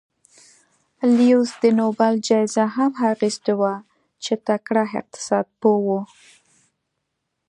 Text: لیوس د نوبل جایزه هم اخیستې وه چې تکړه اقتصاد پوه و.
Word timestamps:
لیوس 1.15 1.51
د 1.63 1.65
نوبل 1.79 2.13
جایزه 2.27 2.65
هم 2.75 2.91
اخیستې 3.11 3.53
وه 3.59 3.73
چې 4.23 4.33
تکړه 4.47 4.83
اقتصاد 4.99 5.45
پوه 5.61 5.79
و. 5.85 5.87